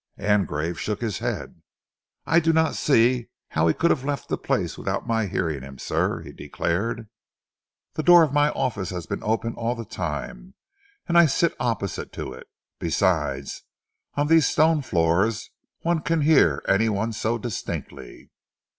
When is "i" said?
2.25-2.39, 11.19-11.27